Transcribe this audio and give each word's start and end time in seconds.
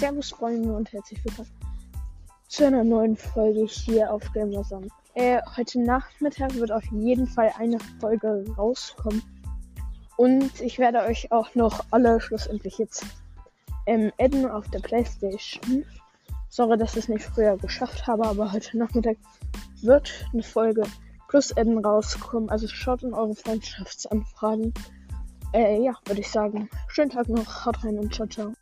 Servus 0.00 0.30
Freunde 0.30 0.72
und 0.72 0.90
herzlich 0.94 1.22
willkommen 1.26 1.50
zu 2.48 2.66
einer 2.66 2.84
neuen 2.84 3.18
Folge 3.18 3.66
hier 3.66 4.10
auf 4.10 4.22
Gamerson. 4.32 4.88
Äh, 5.12 5.42
heute 5.58 5.78
Nachmittag 5.78 6.54
wird 6.54 6.72
auf 6.72 6.86
jeden 6.90 7.26
Fall 7.26 7.52
eine 7.58 7.78
Folge 8.00 8.46
rauskommen. 8.56 9.22
Und 10.16 10.58
ich 10.62 10.78
werde 10.78 11.00
euch 11.00 11.30
auch 11.30 11.54
noch 11.54 11.84
alle 11.90 12.18
schlussendlich 12.18 12.78
jetzt 12.78 13.04
ähm, 13.84 14.10
adden 14.18 14.50
auf 14.50 14.66
der 14.70 14.78
Playstation. 14.78 15.84
Sorry, 16.48 16.78
dass 16.78 16.92
ich 16.92 17.00
es 17.00 17.08
nicht 17.10 17.26
früher 17.26 17.58
geschafft 17.58 18.06
habe, 18.06 18.26
aber 18.26 18.52
heute 18.52 18.78
Nachmittag 18.78 19.18
wird 19.82 20.10
eine 20.32 20.42
Folge 20.42 20.82
plus 21.28 21.54
adden 21.54 21.84
rauskommen. 21.84 22.48
Also 22.48 22.68
schaut 22.68 23.02
in 23.02 23.12
eure 23.12 23.34
Freundschaftsanfragen. 23.34 24.72
Äh, 25.52 25.82
ja, 25.82 25.92
würde 26.06 26.22
ich 26.22 26.30
sagen. 26.30 26.70
Schönen 26.88 27.10
Tag 27.10 27.28
noch. 27.28 27.66
Haut 27.66 27.84
rein 27.84 27.98
und 27.98 28.14
ciao, 28.14 28.26
ciao. 28.26 28.54